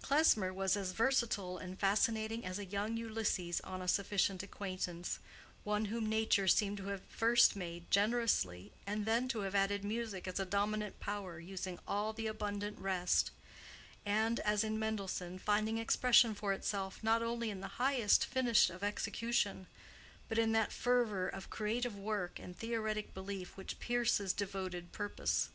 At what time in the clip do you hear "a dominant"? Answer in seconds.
10.38-11.00